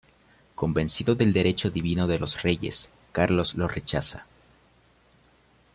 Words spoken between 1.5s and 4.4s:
divino de los reyes, Carlos lo rechaza.